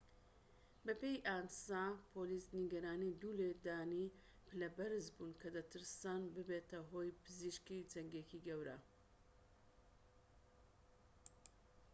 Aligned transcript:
بەپێی 0.85 1.23
ئانسا 1.27 1.85
پۆلیس 2.13 2.47
نیگەرانی 2.59 3.17
دوو 3.21 3.37
لێدانی 3.39 4.07
پلە 4.47 4.67
بەرز 4.77 5.05
بوون 5.15 5.31
کە 5.41 5.47
دەترسان 5.55 6.21
ببێتە 6.35 6.79
هۆی 6.91 7.09
پزیسکی 7.23 7.87
جەنگێكی 7.91 8.43
گەورە 8.47 8.77